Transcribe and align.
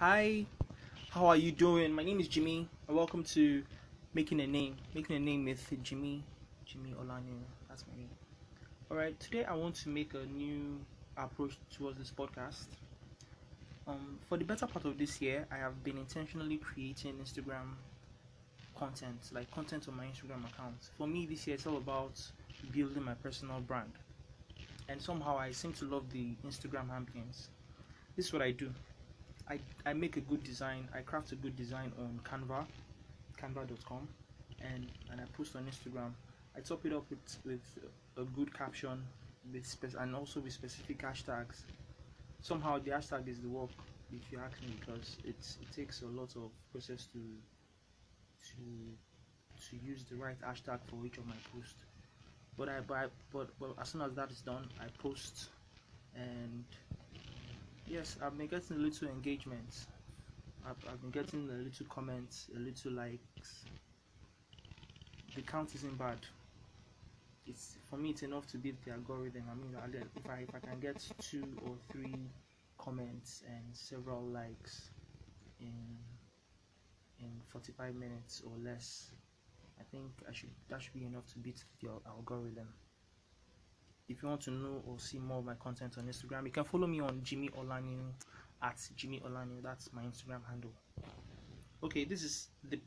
Hi, 0.00 0.46
how 1.10 1.26
are 1.26 1.36
you 1.36 1.52
doing? 1.52 1.92
My 1.92 2.02
name 2.02 2.20
is 2.20 2.28
Jimmy, 2.28 2.66
and 2.88 2.96
welcome 2.96 3.22
to 3.22 3.62
Making 4.14 4.40
a 4.40 4.46
Name. 4.46 4.76
Making 4.94 5.16
a 5.16 5.18
Name 5.18 5.44
with 5.44 5.62
Jimmy, 5.82 6.24
Jimmy 6.64 6.94
Olanihun. 6.98 7.42
That's 7.68 7.84
my 7.86 7.98
name. 7.98 8.08
Alright, 8.90 9.20
today 9.20 9.44
I 9.44 9.52
want 9.52 9.74
to 9.74 9.90
make 9.90 10.14
a 10.14 10.24
new 10.24 10.80
approach 11.18 11.58
towards 11.76 11.98
this 11.98 12.10
podcast. 12.16 12.64
Um, 13.86 14.18
for 14.26 14.38
the 14.38 14.44
better 14.46 14.66
part 14.66 14.86
of 14.86 14.96
this 14.96 15.20
year, 15.20 15.46
I 15.52 15.58
have 15.58 15.84
been 15.84 15.98
intentionally 15.98 16.56
creating 16.56 17.16
Instagram 17.22 17.74
content, 18.78 19.20
like 19.32 19.50
content 19.50 19.86
on 19.86 19.98
my 19.98 20.06
Instagram 20.06 20.50
account. 20.50 20.78
For 20.96 21.06
me, 21.06 21.26
this 21.26 21.46
year 21.46 21.56
it's 21.56 21.66
all 21.66 21.76
about 21.76 22.18
building 22.72 23.02
my 23.02 23.12
personal 23.22 23.60
brand, 23.60 23.92
and 24.88 24.98
somehow 24.98 25.38
I 25.38 25.50
seem 25.50 25.74
to 25.74 25.84
love 25.84 26.10
the 26.10 26.28
Instagram 26.48 26.88
ambience. 26.88 27.48
This 28.16 28.28
is 28.28 28.32
what 28.32 28.40
I 28.40 28.52
do. 28.52 28.72
I, 29.50 29.58
I 29.84 29.92
make 29.94 30.16
a 30.16 30.20
good 30.20 30.44
design. 30.44 30.88
I 30.94 31.00
craft 31.00 31.32
a 31.32 31.34
good 31.36 31.56
design 31.56 31.92
on 31.98 32.20
Canva, 32.24 32.64
canva.com, 33.40 34.08
and 34.60 34.86
and 35.10 35.20
I 35.20 35.24
post 35.36 35.56
on 35.56 35.64
Instagram. 35.64 36.12
I 36.56 36.60
top 36.60 36.86
it 36.86 36.92
up 36.92 37.10
with 37.10 37.38
with 37.44 37.78
a 38.16 38.22
good 38.24 38.54
caption, 38.56 39.02
with 39.52 39.66
spe- 39.66 39.96
and 39.98 40.14
also 40.14 40.40
with 40.40 40.52
specific 40.52 41.02
hashtags. 41.02 41.64
Somehow 42.40 42.78
the 42.78 42.92
hashtag 42.92 43.28
is 43.28 43.40
the 43.40 43.48
work, 43.48 43.70
if 44.12 44.30
you 44.30 44.38
ask 44.38 44.62
me, 44.62 44.68
because 44.78 45.18
it's 45.24 45.58
it 45.60 45.72
takes 45.74 46.02
a 46.02 46.06
lot 46.06 46.36
of 46.36 46.50
process 46.70 47.06
to 47.12 47.18
to 48.52 48.96
to 49.68 49.76
use 49.84 50.04
the 50.04 50.16
right 50.16 50.40
hashtag 50.40 50.78
for 50.86 51.04
each 51.04 51.18
of 51.18 51.26
my 51.26 51.34
posts. 51.52 51.84
But 52.56 52.68
I 52.68 52.80
but 52.86 53.10
but 53.32 53.48
but 53.58 53.74
as 53.80 53.88
soon 53.88 54.02
as 54.02 54.14
that 54.14 54.30
is 54.30 54.42
done, 54.42 54.68
I 54.80 54.86
post 55.02 55.48
and 56.14 56.64
yes 57.90 58.16
i've 58.22 58.36
been 58.38 58.46
getting 58.46 58.76
a 58.76 58.80
little 58.80 59.08
engagement 59.08 59.86
I've, 60.66 60.76
I've 60.92 61.00
been 61.00 61.10
getting 61.10 61.48
a 61.48 61.52
little 61.62 61.86
comments 61.88 62.50
a 62.54 62.58
little 62.58 62.92
likes. 62.92 63.66
The 65.34 65.42
count 65.42 65.74
isn't 65.74 65.98
bad. 65.98 66.18
It's 67.46 67.78
for 67.88 67.96
me 67.96 68.10
it's 68.10 68.22
enough 68.22 68.46
to 68.48 68.58
beat 68.58 68.84
the 68.84 68.92
algorithm. 68.92 69.44
I 69.50 69.54
mean 69.54 69.74
if 70.14 70.26
i 70.30 70.40
if 70.46 70.54
i 70.54 70.58
can 70.58 70.78
get 70.80 71.02
two 71.20 71.44
or 71.62 71.76
three 71.90 72.30
comments 72.78 73.42
and 73.46 73.74
several 73.74 74.22
likes 74.22 74.90
in 75.58 75.98
in 77.18 77.42
45 77.48 77.94
minutes 77.94 78.40
or 78.46 78.52
less 78.64 79.10
i 79.78 79.84
think 79.90 80.06
i 80.28 80.32
should 80.32 80.48
that 80.70 80.80
should 80.80 80.94
be 80.94 81.04
enough 81.04 81.26
to 81.26 81.38
beat 81.38 81.62
the 81.82 81.90
algorithm 82.06 82.68
if 84.10 84.22
you 84.22 84.28
want 84.28 84.40
to 84.40 84.50
know 84.50 84.82
or 84.86 84.98
see 84.98 85.18
more 85.18 85.38
of 85.38 85.44
my 85.44 85.54
content 85.54 85.96
on 85.96 86.04
Instagram, 86.04 86.44
you 86.44 86.50
can 86.50 86.64
follow 86.64 86.88
me 86.88 87.00
on 87.00 87.20
Jimmy 87.22 87.48
Olanihun 87.50 88.10
at 88.60 88.76
Jimmy 88.96 89.22
Olanihun. 89.24 89.62
That's 89.62 89.92
my 89.92 90.02
Instagram 90.02 90.40
handle. 90.48 90.72
Okay, 91.82 92.04
this 92.04 92.24
is 92.24 92.48
the 92.68 92.80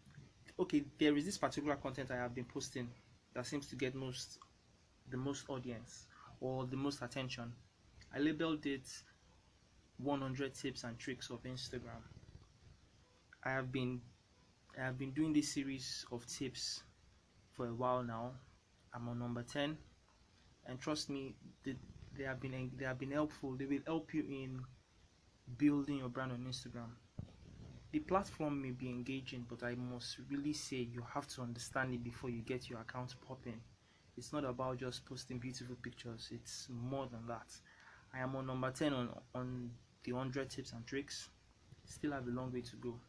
okay. 0.59 0.83
There 0.99 1.15
is 1.15 1.25
this 1.25 1.37
particular 1.37 1.77
content 1.77 2.11
I 2.11 2.17
have 2.17 2.35
been 2.35 2.43
posting 2.43 2.89
that 3.33 3.45
seems 3.45 3.67
to 3.67 3.77
get 3.77 3.95
most 3.95 4.37
the 5.09 5.15
most 5.15 5.45
audience 5.47 6.07
or 6.41 6.65
the 6.65 6.75
most 6.75 7.01
attention. 7.01 7.53
I 8.13 8.19
labeled 8.19 8.65
it 8.65 8.87
100 9.99 10.53
tips 10.53 10.83
and 10.83 10.99
tricks 10.99 11.29
of 11.29 11.41
Instagram. 11.43 12.03
I 13.45 13.51
have 13.51 13.71
been 13.71 14.01
I 14.77 14.83
have 14.83 14.99
been 14.99 15.11
doing 15.11 15.31
this 15.31 15.53
series 15.53 16.05
of 16.11 16.27
tips 16.27 16.83
for 17.53 17.67
a 17.67 17.73
while 17.73 18.03
now. 18.03 18.31
I'm 18.93 19.07
on 19.07 19.19
number 19.19 19.41
10 19.41 19.77
and 20.65 20.79
trust 20.79 21.09
me 21.09 21.35
they, 21.63 21.75
they 22.17 22.23
have 22.23 22.39
been 22.39 22.71
they 22.77 22.85
have 22.85 22.99
been 22.99 23.11
helpful. 23.11 23.55
They 23.55 23.65
will 23.65 23.81
help 23.85 24.13
you 24.13 24.21
in 24.21 24.61
building 25.57 25.97
your 25.97 26.09
brand 26.09 26.31
on 26.31 26.45
instagram. 26.47 26.91
The 27.91 27.99
platform 27.99 28.61
may 28.61 28.71
be 28.71 28.89
engaging 28.89 29.45
but 29.47 29.63
i 29.63 29.75
must 29.75 30.17
really 30.29 30.53
say 30.53 30.77
you 30.77 31.03
have 31.13 31.27
to 31.27 31.41
understand 31.41 31.93
it 31.93 32.03
before 32.03 32.29
you 32.29 32.41
get 32.41 32.69
your 32.69 32.79
account 32.79 33.15
popping. 33.27 33.61
It's 34.17 34.31
not 34.31 34.45
about 34.45 34.77
just 34.77 35.05
posting 35.05 35.39
beautiful 35.39 35.75
pictures. 35.81 36.29
It's 36.31 36.67
more 36.69 37.07
than 37.07 37.25
that. 37.27 37.47
I 38.13 38.19
am 38.19 38.35
on 38.35 38.45
number 38.47 38.71
10 38.71 38.93
on 38.93 39.09
on 39.33 39.71
the 40.03 40.13
100 40.13 40.49
tips 40.49 40.71
and 40.73 40.85
tricks. 40.85 41.29
Still 41.85 42.11
have 42.11 42.27
a 42.27 42.31
long 42.31 42.51
way 42.53 42.61
to 42.61 42.75
go. 42.77 42.99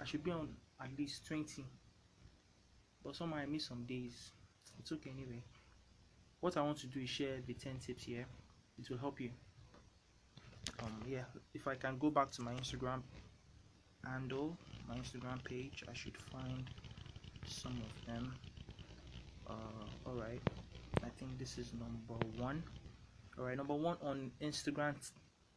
I 0.00 0.04
should 0.04 0.24
be 0.24 0.30
on 0.30 0.48
at 0.82 0.90
least 0.98 1.26
20 1.26 1.64
but 3.04 3.14
somehow 3.14 3.36
i 3.36 3.46
miss 3.46 3.66
some 3.66 3.84
days. 3.84 4.32
It's 4.78 4.90
okay 4.90 5.10
anyway 5.10 5.42
what 6.44 6.58
I 6.58 6.60
want 6.60 6.76
to 6.80 6.86
do 6.86 7.00
is 7.00 7.08
share 7.08 7.38
the 7.46 7.54
10 7.54 7.78
tips 7.78 8.04
here. 8.04 8.26
It 8.78 8.90
will 8.90 8.98
help 8.98 9.18
you. 9.18 9.30
Um, 10.82 10.92
yeah, 11.08 11.22
if 11.54 11.66
I 11.66 11.74
can 11.74 11.96
go 11.96 12.10
back 12.10 12.30
to 12.32 12.42
my 12.42 12.52
Instagram 12.52 13.00
handle, 14.04 14.54
my 14.86 14.94
Instagram 14.94 15.42
page, 15.42 15.82
I 15.90 15.94
should 15.94 16.18
find 16.18 16.68
some 17.46 17.72
of 17.72 18.06
them. 18.06 18.34
Uh, 19.48 19.54
all 20.04 20.16
right, 20.16 20.42
I 21.02 21.08
think 21.18 21.38
this 21.38 21.56
is 21.56 21.72
number 21.72 22.22
one. 22.36 22.62
All 23.38 23.46
right, 23.46 23.56
number 23.56 23.72
one 23.72 23.96
on 24.02 24.30
Instagram, 24.42 24.96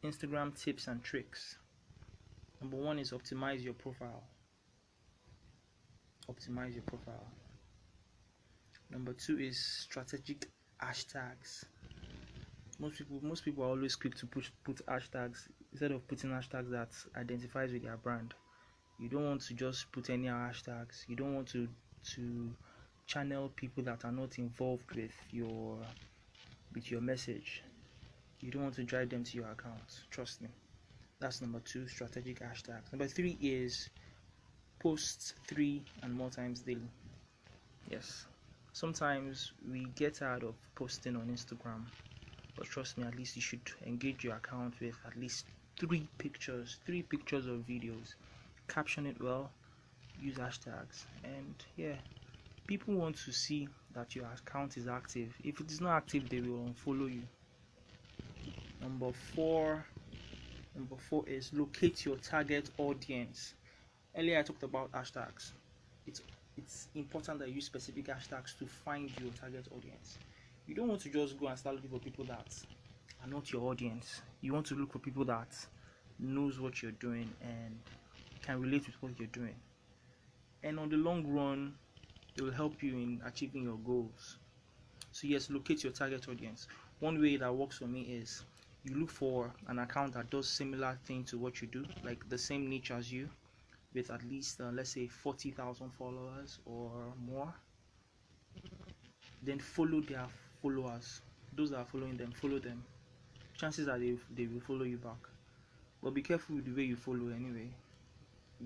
Instagram 0.02 0.58
tips 0.58 0.86
and 0.86 1.04
tricks. 1.04 1.58
Number 2.62 2.78
one 2.78 2.98
is 2.98 3.12
optimize 3.12 3.62
your 3.62 3.74
profile. 3.74 4.22
Optimize 6.30 6.72
your 6.72 6.84
profile. 6.84 7.26
Number 8.90 9.12
two 9.12 9.38
is 9.38 9.58
strategic 9.58 10.46
hashtags. 10.82 11.64
Most 12.78 12.98
people 12.98 13.20
most 13.22 13.44
people 13.44 13.64
are 13.64 13.68
always 13.68 13.96
quick 13.96 14.14
to 14.16 14.26
push 14.26 14.50
put 14.64 14.84
hashtags. 14.86 15.48
Instead 15.72 15.92
of 15.92 16.06
putting 16.08 16.30
hashtags 16.30 16.70
that 16.70 16.90
identifies 17.16 17.72
with 17.72 17.82
their 17.82 17.96
brand 17.96 18.34
you 18.98 19.08
don't 19.08 19.24
want 19.24 19.40
to 19.42 19.54
just 19.54 19.90
put 19.92 20.10
any 20.10 20.26
hashtags. 20.26 21.08
You 21.08 21.16
don't 21.16 21.34
want 21.34 21.48
to 21.48 21.68
to 22.14 22.50
channel 23.06 23.50
people 23.54 23.82
that 23.84 24.04
are 24.04 24.12
not 24.12 24.38
involved 24.38 24.94
with 24.94 25.12
your 25.30 25.78
with 26.74 26.90
your 26.90 27.00
message. 27.00 27.62
You 28.40 28.50
don't 28.50 28.62
want 28.62 28.74
to 28.74 28.84
drive 28.84 29.10
them 29.10 29.24
to 29.24 29.36
your 29.36 29.50
account. 29.50 30.02
Trust 30.10 30.42
me. 30.42 30.48
That's 31.20 31.40
number 31.40 31.60
two 31.60 31.88
strategic 31.88 32.40
hashtags. 32.40 32.92
Number 32.92 33.06
three 33.06 33.36
is 33.40 33.88
post 34.80 35.34
three 35.46 35.82
and 36.02 36.12
more 36.12 36.30
times 36.30 36.60
daily. 36.60 36.90
Yes 37.90 38.26
sometimes 38.78 39.52
we 39.72 39.86
get 39.96 40.14
tired 40.14 40.44
of 40.44 40.54
posting 40.76 41.16
on 41.16 41.26
Instagram, 41.26 41.82
but 42.56 42.64
trust 42.64 42.96
me, 42.96 43.04
at 43.04 43.16
least 43.16 43.34
you 43.34 43.42
should 43.42 43.72
engage 43.84 44.22
your 44.22 44.36
account 44.36 44.72
with 44.80 44.94
at 45.04 45.16
least 45.16 45.46
three 45.80 46.06
pictures, 46.18 46.78
three 46.86 47.02
pictures 47.02 47.48
or 47.48 47.56
videos. 47.56 48.14
Caption 48.68 49.04
it 49.06 49.20
well, 49.20 49.50
use 50.22 50.36
hashtags, 50.36 51.06
and 51.24 51.54
yeah, 51.76 51.96
people 52.68 52.94
want 52.94 53.16
to 53.16 53.32
see 53.32 53.68
that 53.94 54.14
your 54.14 54.26
account 54.26 54.76
is 54.76 54.86
active. 54.86 55.34
If 55.42 55.60
it 55.60 55.72
is 55.72 55.80
not 55.80 55.96
active, 55.96 56.28
they 56.28 56.40
will 56.40 56.72
unfollow 56.72 57.12
you. 57.12 57.22
Number 58.80 59.10
four, 59.34 59.84
number 60.76 60.96
four 61.10 61.24
is 61.26 61.50
locate 61.52 62.04
your 62.04 62.16
target 62.18 62.70
audience. 62.78 63.54
Earlier, 64.16 64.38
I 64.38 64.42
talked 64.42 64.62
about 64.62 64.92
hashtags. 64.92 65.50
It's 66.06 66.22
it's 66.58 66.88
important 66.94 67.38
that 67.38 67.48
you 67.48 67.54
use 67.56 67.66
specific 67.66 68.06
hashtags 68.06 68.58
to 68.58 68.66
find 68.66 69.16
your 69.16 69.30
target 69.30 69.68
audience. 69.70 70.18
You 70.66 70.74
don't 70.74 70.88
want 70.88 71.00
to 71.02 71.08
just 71.08 71.38
go 71.38 71.46
and 71.46 71.58
start 71.58 71.76
looking 71.76 71.90
for 71.90 72.00
people 72.00 72.24
that 72.26 72.52
are 73.22 73.28
not 73.28 73.52
your 73.52 73.62
audience. 73.70 74.22
You 74.40 74.52
want 74.52 74.66
to 74.66 74.74
look 74.74 74.92
for 74.92 74.98
people 74.98 75.24
that 75.26 75.54
knows 76.18 76.58
what 76.60 76.82
you're 76.82 76.92
doing 76.92 77.32
and 77.40 77.78
can 78.42 78.60
relate 78.60 78.86
with 78.86 78.96
what 79.00 79.12
you're 79.18 79.28
doing. 79.28 79.54
And 80.62 80.78
on 80.78 80.88
the 80.88 80.96
long 80.96 81.26
run, 81.26 81.74
it 82.36 82.42
will 82.42 82.52
help 82.52 82.82
you 82.82 82.94
in 82.94 83.22
achieving 83.24 83.62
your 83.62 83.78
goals. 83.78 84.38
So 85.12 85.26
yes, 85.28 85.50
locate 85.50 85.84
your 85.84 85.92
target 85.92 86.28
audience. 86.28 86.66
One 86.98 87.20
way 87.20 87.36
that 87.36 87.54
works 87.54 87.78
for 87.78 87.86
me 87.86 88.02
is 88.02 88.44
you 88.82 88.96
look 88.96 89.10
for 89.10 89.54
an 89.68 89.78
account 89.78 90.14
that 90.14 90.30
does 90.30 90.48
similar 90.48 90.98
thing 91.04 91.24
to 91.26 91.38
what 91.38 91.62
you 91.62 91.68
do, 91.68 91.86
like 92.02 92.28
the 92.28 92.38
same 92.38 92.68
niche 92.68 92.90
as 92.90 93.12
you 93.12 93.30
with 93.98 94.10
at 94.10 94.22
least 94.24 94.60
uh, 94.60 94.70
let's 94.72 94.90
say 94.90 95.08
40,000 95.08 95.90
followers 95.90 96.60
or 96.64 97.12
more 97.26 97.52
then 99.42 99.58
follow 99.58 100.00
their 100.00 100.26
followers. 100.62 101.20
Those 101.52 101.70
that 101.70 101.78
are 101.78 101.84
following 101.84 102.16
them 102.16 102.32
follow 102.32 102.58
them. 102.58 102.84
Chances 103.56 103.88
are 103.88 103.98
they, 103.98 104.14
they 104.34 104.46
will 104.46 104.60
follow 104.60 104.84
you 104.84 104.98
back. 104.98 105.18
But 106.02 106.14
be 106.14 106.22
careful 106.22 106.56
with 106.56 106.66
the 106.66 106.72
way 106.72 106.84
you 106.84 106.96
follow 106.96 107.28
anyway. 107.34 107.70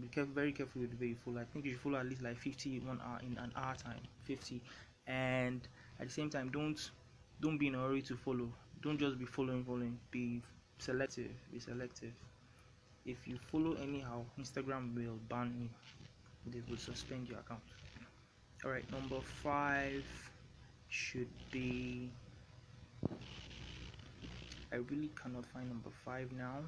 Be 0.00 0.08
careful 0.08 0.34
very 0.34 0.52
careful 0.52 0.82
with 0.82 0.90
the 0.90 1.02
way 1.02 1.08
you 1.11 1.17
follow. 1.25 1.40
I 1.40 1.44
think 1.44 1.64
you 1.64 1.73
should 1.73 1.81
follow 1.81 1.99
at 1.99 2.06
least 2.06 2.23
like 2.23 2.37
50 2.37 2.81
one 2.81 3.00
hour 3.05 3.20
in 3.23 3.38
an 3.38 3.52
hour 3.56 3.75
time 3.75 4.00
50 4.25 4.61
and 5.06 5.61
at 6.00 6.06
the 6.08 6.12
same 6.12 6.31
time 6.31 6.50
don't 6.50 6.90
don't 7.40 7.58
be 7.58 7.69
in 7.69 7.75
a 7.75 7.79
hurry 7.79 8.02
to 8.02 8.17
follow. 8.17 8.49
Don't 8.82 8.99
just 8.99 9.19
be 9.19 9.25
following 9.25 9.64
following. 9.64 9.99
Be 10.11 10.43
selective. 10.79 11.31
Be 11.52 11.58
selective 11.58 12.12
if 13.04 13.26
you 13.26 13.38
follow 13.38 13.75
anyhow 13.75 14.25
instagram 14.38 14.94
will 14.94 15.19
ban 15.28 15.54
you 15.58 15.69
they 16.46 16.62
will 16.69 16.78
suspend 16.78 17.28
your 17.28 17.38
account 17.40 17.62
all 18.64 18.70
right 18.70 18.90
number 18.90 19.20
five 19.22 20.06
should 20.88 21.31
be 21.50 22.12
i 24.72 24.76
really 24.76 25.10
cannot 25.20 25.46
find 25.46 25.69
number 25.69 25.90
five 26.04 26.31
now 26.32 26.60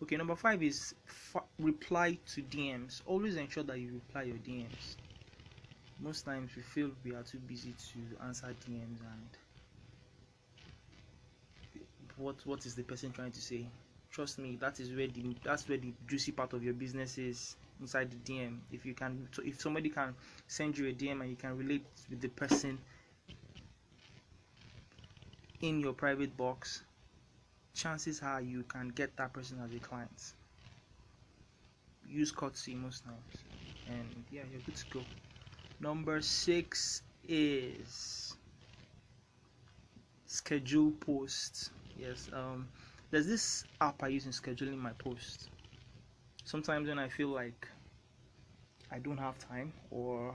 Okay, 0.00 0.16
number 0.16 0.36
five 0.36 0.62
is 0.62 0.94
reply 1.58 2.18
to 2.26 2.42
DMs. 2.42 3.02
Always 3.04 3.34
ensure 3.34 3.64
that 3.64 3.80
you 3.80 3.94
reply 3.94 4.22
your 4.22 4.38
DMs. 4.38 4.96
Most 5.98 6.24
times 6.24 6.54
we 6.54 6.62
feel 6.62 6.92
we 7.04 7.14
are 7.14 7.24
too 7.24 7.38
busy 7.40 7.74
to 7.92 8.16
answer 8.24 8.46
DMs 8.46 9.00
and 9.00 9.36
what 12.16 12.46
what 12.46 12.64
is 12.64 12.76
the 12.76 12.84
person 12.84 13.10
trying 13.10 13.32
to 13.32 13.40
say? 13.40 13.66
Trust 14.10 14.38
me, 14.38 14.56
that 14.56 14.80
is 14.80 14.92
where 14.94 15.06
the 15.08 15.36
that's 15.42 15.68
where 15.68 15.78
the 15.78 15.94
juicy 16.06 16.32
part 16.32 16.52
of 16.52 16.62
your 16.62 16.74
business 16.74 17.16
is 17.18 17.56
inside 17.80 18.10
the 18.10 18.16
DM. 18.18 18.62
If 18.70 18.84
you 18.84 18.94
can, 18.94 19.28
if 19.44 19.60
somebody 19.60 19.88
can 19.90 20.14
send 20.46 20.76
you 20.76 20.88
a 20.88 20.92
DM 20.92 21.20
and 21.22 21.30
you 21.30 21.36
can 21.36 21.56
relate 21.56 21.86
with 22.10 22.20
the 22.20 22.28
person 22.28 22.82
in 25.60 25.78
your 25.78 25.92
private 25.92 26.36
box, 26.36 26.82
chances 27.74 28.22
are 28.22 28.40
you 28.42 28.64
can 28.64 28.88
get 28.88 29.16
that 29.16 29.32
person 29.32 29.60
as 29.60 29.72
a 29.72 29.80
client. 29.80 30.34
Use 32.08 32.32
courtesy 32.32 32.74
most 32.74 33.04
times, 33.04 33.44
and 33.86 34.24
yeah, 34.30 34.42
you're 34.50 34.60
good 34.60 34.74
to 34.76 34.86
go. 34.90 35.06
Number 35.80 36.20
six 36.22 37.02
is 37.24 38.36
schedule 40.26 40.92
posts. 40.92 41.70
Yes, 41.96 42.28
um, 42.32 42.68
there's 43.10 43.26
this 43.26 43.64
app 43.80 44.02
I 44.02 44.08
use 44.08 44.26
in 44.26 44.32
scheduling 44.32 44.78
my 44.78 44.92
posts. 44.92 45.48
Sometimes 46.44 46.88
when 46.88 46.98
I 46.98 47.08
feel 47.08 47.28
like 47.28 47.68
I 48.90 48.98
don't 48.98 49.18
have 49.18 49.38
time, 49.38 49.72
or 49.90 50.34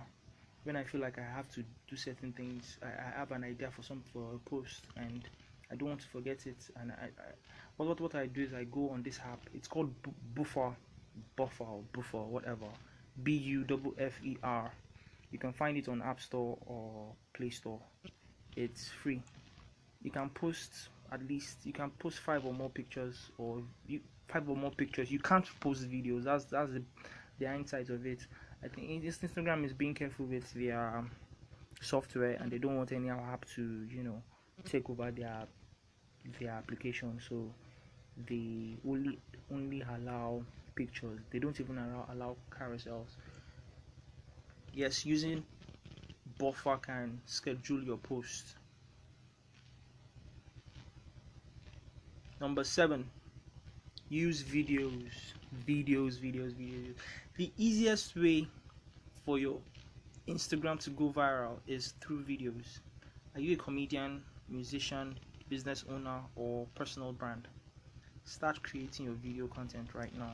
when 0.64 0.76
I 0.76 0.84
feel 0.84 1.02
like 1.02 1.18
I 1.18 1.24
have 1.24 1.50
to 1.52 1.64
do 1.90 1.96
certain 1.96 2.32
things, 2.34 2.78
I, 2.84 2.88
I 2.88 3.20
have 3.20 3.32
an 3.32 3.44
idea 3.44 3.70
for 3.72 3.84
some 3.84 4.04
for 4.12 4.36
a 4.36 4.50
post, 4.50 4.84
and 4.96 5.28
I 5.72 5.76
don't 5.76 5.90
want 5.90 6.02
to 6.02 6.08
forget 6.08 6.46
it. 6.46 6.70
And 6.80 6.92
I, 6.92 7.06
I 7.06 7.32
what 7.78 8.00
what 8.00 8.16
I 8.16 8.28
do 8.28 8.44
is 8.44 8.54
I 8.54 8.64
go 8.66 8.90
on 8.90 9.04
this 9.04 9.20
app. 9.20 9.50
It's 9.54 9.68
called 9.68 9.92
Buffer, 10.36 10.76
Buffer, 11.36 11.66
Buffer, 11.94 12.24
whatever. 12.24 12.68
B 13.22 13.34
U 13.34 13.66
F 13.70 13.80
F 13.98 14.14
E 14.24 14.38
R. 14.44 14.72
You 15.32 15.40
can 15.40 15.54
find 15.54 15.78
it 15.78 15.88
on 15.88 16.02
App 16.02 16.22
Store 16.22 16.58
or 16.66 17.14
Play 17.34 17.50
Store. 17.50 17.80
It's 18.56 18.90
free. 18.90 19.22
You 20.04 20.12
can 20.12 20.30
post 20.30 20.90
at 21.14 21.28
least 21.28 21.66
you 21.66 21.74
can 21.74 21.92
post 21.92 22.20
five 22.20 22.46
or 22.46 22.54
more 22.54 22.70
pictures 22.70 23.32
or 23.38 23.62
you, 23.88 24.02
five 24.28 24.50
or 24.50 24.56
more 24.56 24.72
pictures. 24.72 25.12
You 25.12 25.20
can't 25.20 25.48
post 25.60 25.90
videos. 25.90 26.24
That's 26.24 26.46
that's 26.46 26.74
the 26.74 26.84
the 27.40 27.46
of 27.90 28.06
it. 28.06 28.26
I 28.64 28.68
think 28.68 29.04
Instagram 29.04 29.66
is 29.66 29.74
being 29.74 29.94
careful 29.94 30.26
with 30.26 30.52
their 30.54 30.98
um, 30.98 31.12
software 31.82 32.38
and 32.40 32.52
they 32.52 32.58
don't 32.58 32.78
want 32.78 32.92
any 32.92 33.10
app 33.10 33.46
to 33.56 33.86
you 33.90 34.04
know 34.04 34.22
take 34.66 34.90
over 34.90 35.12
their 35.12 35.46
their 36.40 36.52
application. 36.52 37.20
So 37.28 37.54
they 38.28 38.78
only 38.88 39.20
only 39.52 39.84
allow 39.96 40.44
pictures. 40.76 41.20
They 41.32 41.40
don't 41.40 41.60
even 41.60 41.78
allow 41.78 42.08
allow 42.12 42.38
carousels. 42.52 43.18
Yes, 44.74 45.06
using 45.06 45.44
buffer 46.38 46.78
can 46.78 47.22
schedule 47.26 47.84
your 47.84 47.98
post. 47.98 48.56
Number 52.44 52.66
seven, 52.66 53.10
use 54.10 54.44
videos, 54.44 55.14
videos, 55.66 56.20
videos, 56.20 56.52
videos. 56.52 56.94
The 57.38 57.50
easiest 57.58 58.18
way 58.18 58.48
for 59.26 59.40
your 59.40 59.60
Instagram 60.28 60.78
to 60.82 60.90
go 60.90 61.10
viral 61.10 61.60
is 61.68 61.94
through 62.02 62.24
videos. 62.24 62.80
Are 63.34 63.40
you 63.40 63.54
a 63.54 63.56
comedian, 63.56 64.26
musician, 64.50 65.18
business 65.48 65.86
owner, 65.90 66.20
or 66.36 66.68
personal 66.76 67.14
brand? 67.14 67.48
start 68.26 68.62
creating 68.64 69.06
your 69.06 69.16
video 69.16 69.48
content 69.48 69.88
right 69.94 70.18
now 70.18 70.34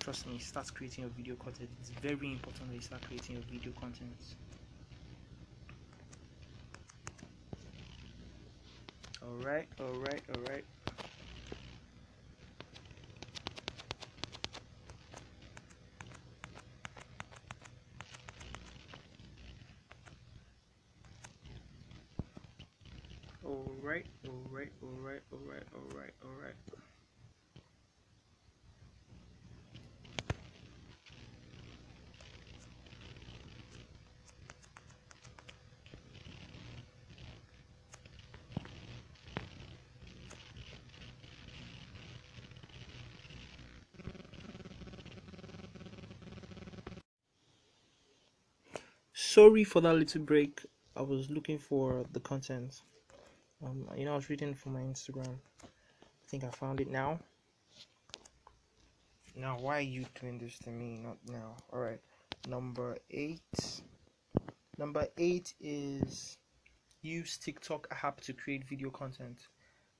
trust 0.00 0.24
me 0.28 0.38
start 0.38 0.72
creating 0.72 1.02
your 1.02 1.12
video 1.16 1.34
content 1.34 1.68
it's 1.80 1.90
very 2.00 2.30
important 2.30 2.68
that 2.68 2.76
you 2.76 2.80
start 2.80 3.02
creating 3.02 3.34
your 3.34 3.44
video 3.50 3.72
content 3.80 4.14
all 9.28 9.34
right 9.36 9.68
all 9.80 9.94
right 9.94 10.22
all 10.34 10.40
right 10.40 10.64
Alright, 23.44 24.06
alright, 24.28 24.72
alright, 24.84 25.22
alright, 25.32 25.64
alright, 25.74 26.14
alright. 26.24 26.56
Sorry 49.30 49.62
for 49.62 49.82
that 49.82 49.92
little 49.92 50.22
break. 50.22 50.64
I 50.96 51.02
was 51.02 51.28
looking 51.28 51.58
for 51.58 52.06
the 52.14 52.20
content. 52.20 52.80
Um, 53.62 53.86
you 53.94 54.06
know, 54.06 54.12
I 54.12 54.16
was 54.16 54.30
reading 54.30 54.54
for 54.54 54.70
my 54.70 54.80
Instagram. 54.80 55.34
I 55.62 56.26
think 56.28 56.44
I 56.44 56.48
found 56.48 56.80
it 56.80 56.88
now. 56.90 57.20
Now, 59.36 59.58
why 59.60 59.76
are 59.76 59.80
you 59.82 60.06
doing 60.18 60.38
this 60.38 60.58
to 60.60 60.70
me? 60.70 60.98
Not 61.04 61.18
now. 61.30 61.56
All 61.70 61.78
right. 61.78 62.00
Number 62.48 62.96
eight. 63.10 63.82
Number 64.78 65.06
eight 65.18 65.52
is 65.60 66.38
use 67.02 67.36
TikTok 67.36 67.86
app 68.02 68.22
to 68.22 68.32
create 68.32 68.66
video 68.66 68.88
content. 68.88 69.40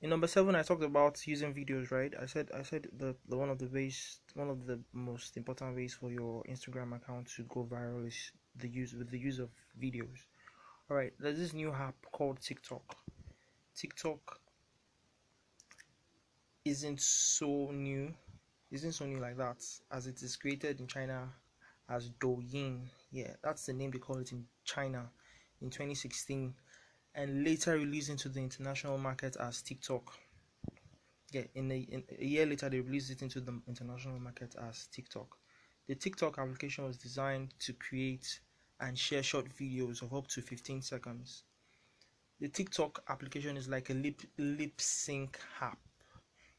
In 0.01 0.09
number 0.09 0.27
seven, 0.27 0.55
I 0.55 0.63
talked 0.63 0.85
about 0.85 1.27
using 1.27 1.53
videos, 1.53 1.91
right? 1.91 2.15
I 2.19 2.25
said 2.25 2.51
I 2.57 2.63
said 2.63 2.89
the, 2.97 3.15
the 3.29 3.37
one 3.37 3.51
of 3.51 3.59
the 3.59 3.67
ways, 3.67 4.21
one 4.33 4.49
of 4.49 4.65
the 4.65 4.81
most 4.95 5.37
important 5.37 5.77
ways 5.77 5.93
for 5.93 6.11
your 6.11 6.43
Instagram 6.45 6.97
account 6.97 7.29
to 7.37 7.43
go 7.43 7.69
viral 7.71 8.07
is 8.07 8.33
the 8.59 8.69
use 8.69 8.95
with 8.95 9.11
the 9.11 9.19
use 9.19 9.39
of 9.39 9.51
videos. 9.81 10.27
All 10.91 10.97
right, 10.97 11.13
there's 11.19 11.39
this 11.39 11.53
new 11.53 11.73
app 11.73 11.95
called 12.13 12.41
TikTok. 12.41 12.97
TikTok 13.77 14.41
isn't 16.65 17.01
so 17.01 17.71
new, 17.73 18.15
isn't 18.71 18.93
so 18.93 19.07
new 19.07 19.19
like 19.19 19.37
that, 19.37 19.65
as 19.91 20.07
it 20.07 20.23
is 20.23 20.37
created 20.37 20.81
in 20.81 20.87
China 20.87 21.29
as 21.89 22.11
Douyin. 22.11 22.89
Yeah, 23.11 23.35
that's 23.43 23.67
the 23.67 23.73
name 23.73 23.91
they 23.91 23.99
call 23.99 24.19
it 24.19 24.33
in 24.33 24.45
China 24.65 25.11
in 25.61 25.71
2016, 25.71 26.55
and 27.15 27.45
later 27.45 27.75
released 27.75 28.11
into 28.11 28.29
the 28.29 28.41
international 28.41 28.99
market 28.99 29.37
as 29.37 29.63
TikTok. 29.63 30.13
Yeah, 31.31 31.45
in 31.55 31.71
a, 31.71 31.79
in 31.79 32.05
a 32.19 32.25
year 32.25 32.47
later, 32.47 32.69
they 32.71 32.81
released 32.81 33.11
it 33.11 33.23
into 33.23 33.41
the 33.41 33.61
international 33.67 34.19
market 34.19 34.55
as 34.67 34.87
TikTok. 34.87 35.37
The 35.87 35.95
TikTok 35.95 36.39
application 36.39 36.85
was 36.85 36.97
designed 36.97 37.55
to 37.61 37.73
create 37.73 38.41
and 38.81 38.99
share 38.99 39.23
short 39.23 39.49
videos 39.57 40.03
of 40.03 40.15
up 40.15 40.27
to 40.29 40.43
15 40.43 40.83
seconds 40.83 41.45
the 42.41 42.49
TikTok 42.49 43.03
application 43.09 43.57
is 43.57 43.69
like 43.69 43.91
a 43.91 43.95
lip 43.95 44.23
lip 44.39 44.81
sync 44.81 45.39
app. 45.61 45.79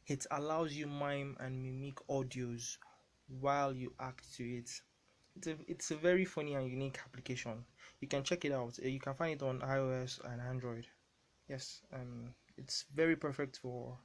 It 0.07 0.25
allows 0.31 0.73
you 0.73 0.87
mime 0.87 1.37
and 1.39 1.63
mimic 1.63 1.95
audios 2.09 2.77
while 3.27 3.73
you 3.73 3.93
act 3.99 4.33
to 4.35 4.43
it. 4.43 4.69
It's 5.37 5.47
a, 5.47 5.55
it's 5.67 5.91
a 5.91 5.95
very 5.95 6.25
funny 6.25 6.55
and 6.55 6.69
unique 6.69 6.99
application. 7.05 7.63
You 8.01 8.09
can 8.09 8.23
check 8.23 8.43
it 8.43 8.51
out. 8.51 8.77
You 8.79 8.99
can 8.99 9.13
find 9.13 9.33
it 9.33 9.45
on 9.45 9.59
iOS 9.61 10.19
and 10.29 10.41
Android. 10.41 10.87
Yes, 11.47 11.81
um, 11.93 12.33
it's 12.57 12.85
very 12.93 13.15
perfect 13.15 13.57
for 13.57 13.97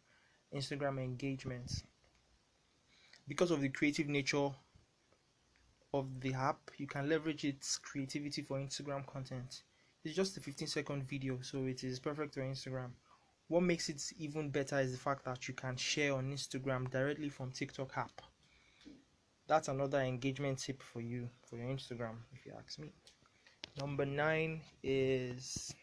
Instagram 0.54 1.02
engagement. 1.02 1.82
Because 3.26 3.50
of 3.50 3.60
the 3.60 3.68
creative 3.68 4.08
nature 4.08 4.50
of 5.94 6.20
the 6.20 6.34
app, 6.34 6.70
you 6.76 6.86
can 6.86 7.08
leverage 7.08 7.44
its 7.44 7.78
creativity 7.78 8.42
for 8.42 8.58
Instagram 8.58 9.06
content. 9.06 9.62
It's 10.04 10.14
just 10.14 10.36
a 10.36 10.40
15 10.40 10.68
second 10.68 11.08
video 11.08 11.38
so 11.40 11.64
it 11.64 11.82
is 11.82 11.98
perfect 11.98 12.34
for 12.34 12.42
instagram. 12.42 12.90
What 13.48 13.62
makes 13.62 13.88
it 13.88 14.02
even 14.18 14.50
better 14.50 14.78
is 14.78 14.92
the 14.92 14.98
fact 14.98 15.24
that 15.24 15.48
you 15.48 15.54
can 15.54 15.76
share 15.76 16.14
on 16.14 16.30
instagram 16.30 16.90
directly 16.90 17.30
from 17.30 17.52
tiktok 17.52 17.96
app. 17.96 18.20
That's 19.46 19.68
another 19.68 20.00
engagement 20.00 20.58
tip 20.58 20.82
for 20.82 21.00
you 21.00 21.30
for 21.46 21.56
your 21.56 21.68
instagram 21.68 22.16
if 22.34 22.44
you 22.44 22.52
ask 22.58 22.78
me. 22.78 22.92
Number 23.80 24.04
nine 24.04 24.60
is 24.82 25.74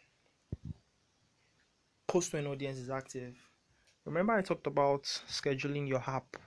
post 2.08 2.34
when 2.34 2.46
audience 2.46 2.78
is 2.78 2.92
active. 2.92 3.36
Remember 4.06 4.34
i 4.34 4.42
talked 4.44 4.68
about 4.68 5.04
scheduling 5.28 5.88
your 5.88 6.04
app? 6.06 6.38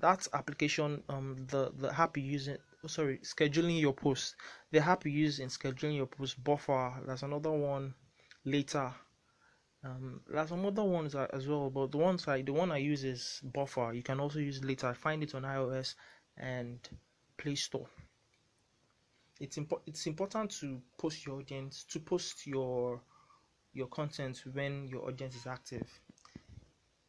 That 0.00 0.26
application 0.32 1.02
um 1.10 1.36
the 1.48 1.72
the 1.76 1.98
app 2.00 2.16
you 2.16 2.22
use 2.22 2.48
sorry 2.86 3.18
scheduling 3.18 3.80
your 3.80 3.92
post 3.94 4.36
the 4.70 4.78
app 4.78 5.04
you 5.04 5.12
use 5.12 5.38
in 5.40 5.48
scheduling 5.48 5.96
your 5.96 6.06
post 6.06 6.42
buffer 6.42 6.94
there's 7.06 7.22
another 7.22 7.50
one 7.50 7.94
later 8.44 8.92
Um, 9.84 10.20
there's 10.28 10.48
some 10.48 10.66
other 10.66 10.82
ones 10.82 11.14
as 11.14 11.46
well, 11.46 11.70
but 11.70 11.92
the 11.92 11.98
ones 11.98 12.26
I 12.26 12.42
the 12.42 12.52
one 12.52 12.72
I 12.72 12.78
use 12.78 13.04
is 13.04 13.40
Buffer. 13.44 13.92
You 13.94 14.02
can 14.02 14.20
also 14.20 14.38
use 14.40 14.64
Later. 14.64 14.92
Find 14.94 15.22
it 15.22 15.34
on 15.34 15.42
iOS 15.42 15.94
and 16.36 16.78
Play 17.36 17.54
Store. 17.54 17.88
It's 19.38 19.56
important. 19.58 19.88
It's 19.88 20.06
important 20.06 20.50
to 20.60 20.82
post 20.98 21.24
your 21.26 21.36
audience 21.38 21.84
to 21.90 22.00
post 22.00 22.46
your 22.46 23.00
your 23.72 23.86
content 23.88 24.42
when 24.52 24.88
your 24.88 25.06
audience 25.06 25.36
is 25.36 25.46
active. 25.46 25.88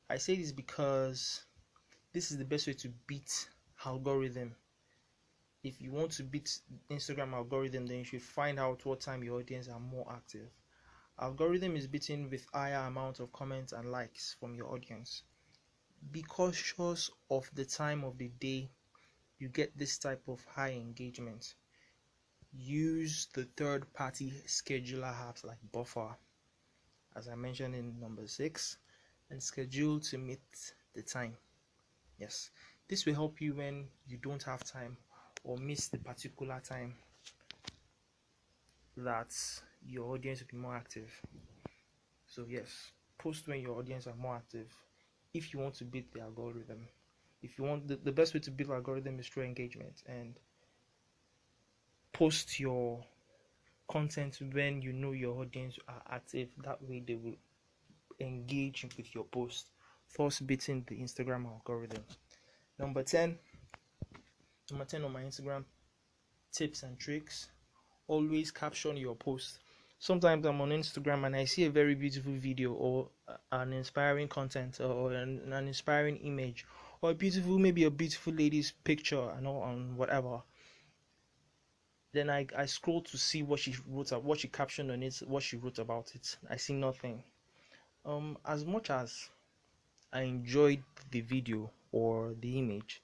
I 0.10 0.18
say 0.18 0.36
this 0.36 0.52
because 0.52 1.46
this 2.14 2.32
is 2.32 2.38
the 2.38 2.46
best 2.46 2.68
way 2.68 2.74
to 2.74 2.90
beat 3.08 3.50
algorithm. 3.86 4.56
If 5.64 5.82
you 5.82 5.92
want 5.92 6.12
to 6.14 6.24
beat 6.24 6.60
Instagram 6.90 7.34
algorithm, 7.34 7.88
then 7.88 8.00
you 8.00 8.04
should 8.04 8.22
find 8.22 8.60
out 8.60 8.86
what 8.86 9.02
time 9.02 9.24
your 9.24 9.40
audience 9.40 9.68
are 9.68 9.80
more 9.80 10.12
active. 10.12 10.50
Algorithm 11.20 11.76
is 11.76 11.88
beaten 11.88 12.30
with 12.30 12.46
higher 12.54 12.88
amount 12.88 13.20
of 13.20 13.32
comments 13.32 13.74
and 13.74 13.92
likes 13.92 14.36
from 14.40 14.56
your 14.56 14.72
audience. 14.74 15.24
Be 16.12 16.22
cautious 16.22 17.10
of 17.30 17.50
the 17.54 17.66
time 17.66 18.04
of 18.04 18.18
the 18.18 18.30
day 18.30 18.70
you 19.40 19.50
get 19.50 19.78
this 19.78 19.98
type 19.98 20.24
of 20.28 20.44
high 20.46 20.72
engagement. 20.72 21.56
Use 22.54 23.28
the 23.34 23.46
third 23.58 23.92
party 23.94 24.32
scheduler 24.48 25.14
apps 25.14 25.44
like 25.44 25.58
buffer 25.72 26.16
as 27.16 27.28
i 27.28 27.36
mentioned 27.36 27.74
in 27.76 28.00
number 28.00 28.28
six 28.28 28.78
and 29.30 29.42
schedule 29.42 30.00
to 30.00 30.18
meet 30.18 30.74
the 30.94 31.02
time. 31.02 31.36
Yes 32.20 32.52
this 32.88 33.06
will 33.06 33.16
help 33.16 33.42
you 33.42 33.56
when 33.56 33.88
you 34.08 34.18
don't 34.18 34.44
have 34.44 34.64
time 34.64 34.98
or 35.48 35.58
miss 35.58 35.88
the 35.88 35.98
particular 35.98 36.62
time 36.62 36.94
that 38.98 39.34
your 39.86 40.14
audience 40.14 40.42
will 40.42 40.48
be 40.52 40.58
more 40.58 40.76
active. 40.76 41.10
So 42.28 42.46
yes, 42.48 42.92
post 43.18 43.48
when 43.48 43.62
your 43.62 43.78
audience 43.78 44.08
are 44.08 44.16
more 44.16 44.36
active. 44.36 44.68
If 45.34 45.54
you 45.54 45.60
want 45.60 45.76
to 45.76 45.86
beat 45.86 46.14
the 46.14 46.22
algorithm, 46.22 46.88
if 47.42 47.58
you 47.58 47.64
want 47.64 47.88
the, 47.88 47.96
the 47.96 48.12
best 48.12 48.34
way 48.34 48.42
to 48.42 48.52
beat 48.52 48.68
the 48.68 48.74
algorithm 48.74 49.20
is 49.20 49.28
through 49.28 49.44
engagement 49.44 50.04
and 50.08 50.36
post 52.12 52.60
your 52.60 53.04
content 53.90 54.40
when 54.52 54.82
you 54.82 54.92
know 54.92 55.12
your 55.12 55.40
audience 55.40 55.78
are 55.88 56.02
active. 56.12 56.50
That 56.64 56.82
way 56.82 57.04
they 57.06 57.16
will 57.16 57.38
engage 58.20 58.86
with 58.98 59.16
your 59.16 59.24
post, 59.26 59.68
thus 60.18 60.42
beating 60.42 60.84
the 60.88 60.96
Instagram 60.96 61.46
algorithm. 61.46 62.04
Number 62.78 63.04
10. 63.04 63.38
Number 64.70 64.86
10 64.86 65.04
on 65.04 65.14
my 65.14 65.24
Instagram 65.24 65.64
tips 66.52 66.84
and 66.84 67.00
tricks. 67.00 67.50
Always 68.08 68.52
caption 68.52 68.98
your 68.98 69.16
post 69.16 69.60
sometimes 70.00 70.46
I'm 70.46 70.62
on 70.62 70.70
Instagram 70.70 71.26
and 71.26 71.36
I 71.36 71.46
see 71.46 71.66
a 71.66 71.70
very 71.70 71.96
beautiful 71.96 72.34
video 72.34 72.74
or 72.74 73.10
an 73.52 73.74
inspiring 73.74 74.28
content 74.28 74.80
or 74.80 75.14
an, 75.14 75.52
an 75.52 75.68
inspiring 75.68 76.18
image 76.18 76.66
or 77.02 77.12
a 77.12 77.14
beautiful 77.14 77.58
maybe 77.58 77.84
a 77.86 77.92
beautiful 77.92 78.34
lady's 78.34 78.72
picture 78.84 79.30
and 79.32 79.48
all 79.48 79.62
on 79.62 79.98
whatever. 79.98 80.42
Then 82.14 82.30
I, 82.30 82.48
I 82.56 82.66
scroll 82.66 83.02
to 83.02 83.18
see 83.18 83.44
what 83.44 83.60
she 83.60 83.76
wrote 83.88 84.12
what 84.24 84.40
she 84.40 84.48
captioned 84.48 84.92
on 84.92 85.04
it, 85.04 85.22
what 85.28 85.44
she 85.44 85.58
wrote 85.58 85.80
about 85.80 86.16
it. 86.16 86.38
I 86.50 86.58
see 86.58 86.74
nothing. 86.74 87.24
Um 88.06 88.38
as 88.46 88.66
much 88.66 88.90
as 88.90 89.30
I 90.14 90.22
enjoyed 90.22 90.84
the 91.12 91.22
video 91.22 91.72
or 91.92 92.34
the 92.40 92.58
image, 92.60 93.02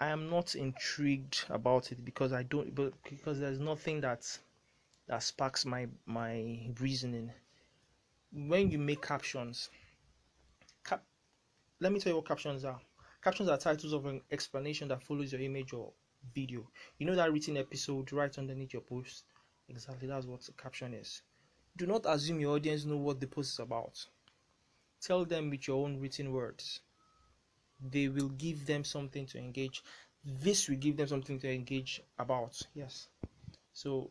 I 0.00 0.08
am 0.08 0.30
not 0.30 0.54
intrigued 0.54 1.44
about 1.50 1.92
it 1.92 2.02
because 2.04 2.32
I 2.32 2.42
don't 2.42 2.74
but 2.74 2.94
because 3.04 3.38
there's 3.38 3.60
nothing 3.60 4.00
that's 4.00 4.40
that 5.08 5.22
sparks 5.22 5.66
my 5.66 5.88
my 6.06 6.70
reasoning. 6.80 7.30
When 8.32 8.70
you 8.70 8.78
make 8.78 9.02
captions 9.02 9.68
cap 10.82 11.04
let 11.80 11.92
me 11.92 12.00
tell 12.00 12.12
you 12.12 12.16
what 12.16 12.26
captions 12.26 12.64
are. 12.64 12.80
Captions 13.22 13.50
are 13.50 13.58
titles 13.58 13.92
of 13.92 14.06
an 14.06 14.22
explanation 14.30 14.88
that 14.88 15.02
follows 15.02 15.32
your 15.32 15.42
image 15.42 15.74
or 15.74 15.92
video. 16.34 16.66
You 16.98 17.06
know 17.06 17.14
that 17.16 17.30
written 17.30 17.58
episode 17.58 18.10
right 18.12 18.36
underneath 18.38 18.72
your 18.72 18.82
post? 18.82 19.24
Exactly 19.68 20.08
that's 20.08 20.24
what 20.24 20.48
a 20.48 20.52
caption 20.52 20.94
is. 20.94 21.20
Do 21.76 21.86
not 21.86 22.06
assume 22.06 22.40
your 22.40 22.56
audience 22.56 22.86
know 22.86 22.96
what 22.96 23.20
the 23.20 23.26
post 23.26 23.52
is 23.52 23.58
about. 23.58 24.06
Tell 25.02 25.26
them 25.26 25.50
with 25.50 25.68
your 25.68 25.84
own 25.84 26.00
written 26.00 26.32
words 26.32 26.80
they 27.90 28.08
will 28.08 28.28
give 28.28 28.66
them 28.66 28.84
something 28.84 29.26
to 29.26 29.38
engage 29.38 29.82
this 30.24 30.68
will 30.68 30.76
give 30.76 30.96
them 30.96 31.06
something 31.06 31.38
to 31.40 31.50
engage 31.50 32.02
about 32.18 32.60
yes. 32.74 33.08
So 33.72 34.10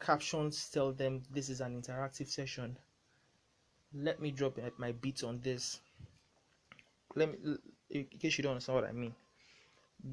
captions 0.00 0.68
tell 0.70 0.92
them 0.92 1.22
this 1.30 1.48
is 1.48 1.60
an 1.60 1.80
interactive 1.80 2.28
session. 2.28 2.78
Let 3.92 4.20
me 4.20 4.30
drop 4.30 4.58
my 4.78 4.92
beat 4.92 5.22
on 5.24 5.40
this. 5.40 5.80
Let 7.14 7.30
me 7.30 7.56
in 7.90 8.04
case 8.04 8.36
you 8.38 8.42
don't 8.42 8.52
understand 8.52 8.76
what 8.76 8.88
i 8.88 8.92
mean. 8.92 9.14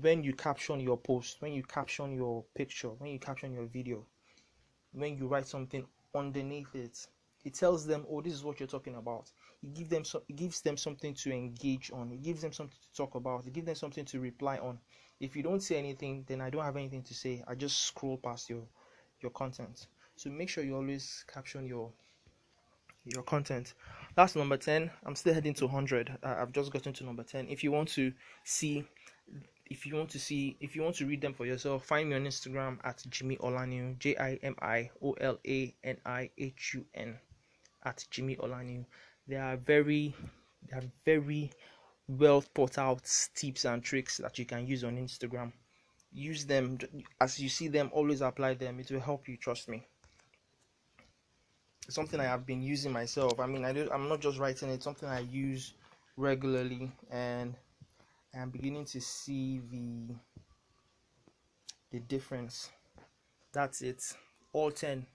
When 0.02 0.24
you 0.24 0.34
caption 0.34 0.80
your 0.80 0.98
post 0.98 1.42
when 1.42 1.54
you 1.54 1.64
caption 1.64 2.16
your 2.16 2.44
picture 2.56 2.90
when 2.90 3.12
you 3.12 3.20
caption 3.20 3.54
your 3.54 3.66
video 3.66 4.06
when 4.92 5.18
you 5.18 5.28
write 5.28 5.48
something 5.48 5.86
underneath 6.14 6.74
it 6.76 7.08
it 7.46 7.54
tells 7.54 7.86
them 7.86 8.06
oh 8.10 8.22
this 8.22 8.34
is 8.34 8.44
what 8.44 8.60
you're 8.60 8.68
talking 8.68 8.96
about. 8.96 9.32
It 9.62 9.74
gives 9.74 9.90
them 9.90 10.04
so 10.04 10.24
it 10.28 10.36
gives 10.36 10.62
them 10.62 10.78
something 10.78 11.14
to 11.16 11.32
engage 11.32 11.92
on. 11.92 12.12
It 12.12 12.22
gives 12.22 12.42
them 12.42 12.54
something 12.54 12.78
to 12.82 12.98
talk 12.98 13.16
about. 13.16 13.46
It 13.46 13.54
gives 13.54 13.66
them 13.66 13.76
something 13.76 14.06
to 14.06 14.20
reply 14.20 14.58
on. 14.58 14.80
If 15.20 15.36
you 15.36 15.44
don't 15.44 15.62
say 15.62 15.78
anything 15.78 16.26
then 16.28 16.42
i 16.42 16.50
don't 16.50 16.64
have 16.64 16.78
anything 16.78 17.04
to 17.04 17.14
say. 17.14 17.44
I 17.48 17.56
just 17.56 17.84
scroll 17.84 18.18
past 18.18 18.50
your 18.50 18.64
your 19.22 19.32
content. 19.32 19.88
So 20.16 20.30
make 20.30 20.50
sure 20.50 20.64
you 20.64 20.76
always 20.76 21.26
caption 21.32 21.66
your 21.66 21.92
your 23.06 23.24
content. 23.24 23.74
That's 24.16 24.36
number 24.36 24.58
10 24.58 24.92
i'm 25.06 25.16
still 25.16 25.34
heading 25.34 25.56
to 25.56 25.66
100 25.66 26.20
i've 26.24 26.52
just 26.52 26.72
gotten 26.72 26.94
to 26.94 27.04
number 27.04 27.24
10 27.24 27.48
if 27.50 27.64
you 27.64 27.72
want 27.72 27.90
to 27.90 28.14
see 28.44 28.86
if 29.66 29.88
you 29.88 29.96
want 29.96 30.10
to 30.12 30.20
see 30.20 30.56
if 30.60 30.76
you 30.76 30.84
want 30.84 30.96
to 30.98 31.08
read 31.08 31.22
them 31.22 31.34
for 31.34 31.48
yourself 31.48 31.86
find 31.86 32.10
me 32.10 32.16
on 32.16 32.26
instagram 32.26 32.78
at 32.84 33.04
jimmy 33.10 33.38
olanihun 33.38 33.98
j-i-m-i-o-l-a-n-i-h-u-n 33.98 34.40
at 37.86 38.06
jimmy 38.10 38.36
olanihun 38.38 38.86
they 39.28 39.36
are 39.36 39.58
very 39.58 40.14
they 40.70 40.78
are 40.78 40.84
very 41.06 41.52
well 42.08 42.42
thought 42.42 42.78
out 42.78 43.10
tips 43.34 43.66
and 43.66 43.84
tricks 43.84 44.18
that 44.18 44.38
you 44.38 44.46
can 44.46 44.68
use 44.68 44.84
on 44.84 44.98
instagram. 44.98 45.52
Use 46.12 46.46
them 46.46 46.78
as 47.20 47.40
you 47.40 47.50
see 47.50 47.68
them 47.68 47.90
always 47.94 48.22
apply 48.22 48.54
them. 48.54 48.80
It 48.80 48.92
will 48.92 49.00
help 49.00 49.28
you 49.28 49.38
trust 49.38 49.68
me. 49.68 49.88
Something 51.90 52.20
i 52.20 52.26
have 52.26 52.46
been 52.46 52.62
using 52.62 52.92
myself. 52.92 53.40
I 53.40 53.48
mean 53.48 53.66
i 53.66 53.74
do 53.74 53.90
i'm 53.92 54.08
not 54.08 54.20
just 54.20 54.38
writing 54.38 54.70
it 54.70 54.84
something 54.84 55.10
i 55.10 55.20
use 55.20 55.74
regularly. 56.18 56.92
And 57.10 57.56
i'm 58.40 58.50
beginning 58.50 58.86
to 58.86 59.02
see 59.02 59.62
the 59.72 60.16
the 61.92 62.00
difference. 62.00 62.70
That's 63.54 63.82
it. 63.82 64.04
All 64.52 64.72
10 64.72 65.06